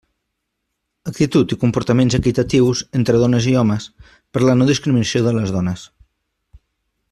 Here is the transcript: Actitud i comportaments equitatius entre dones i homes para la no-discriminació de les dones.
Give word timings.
Actitud 1.09 1.53
i 1.55 1.57
comportaments 1.63 2.15
equitatius 2.19 2.81
entre 3.01 3.21
dones 3.25 3.47
i 3.53 3.55
homes 3.63 3.87
para 4.09 4.49
la 4.51 4.57
no-discriminació 4.63 5.25
de 5.29 5.35
les 5.39 5.55
dones. 5.59 5.85